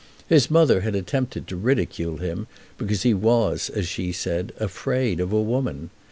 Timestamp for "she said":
3.87-4.51